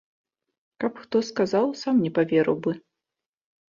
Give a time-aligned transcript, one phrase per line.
[0.83, 2.71] Каб хто сказаў, сам не паверыў бы.